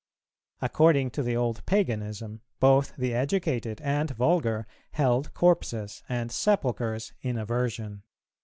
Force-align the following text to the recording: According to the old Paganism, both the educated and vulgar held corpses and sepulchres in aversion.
According 0.63 1.11
to 1.11 1.21
the 1.21 1.35
old 1.37 1.63
Paganism, 1.67 2.41
both 2.59 2.95
the 2.95 3.13
educated 3.13 3.79
and 3.81 4.09
vulgar 4.09 4.65
held 4.93 5.31
corpses 5.35 6.01
and 6.09 6.31
sepulchres 6.31 7.13
in 7.21 7.37
aversion. 7.37 8.01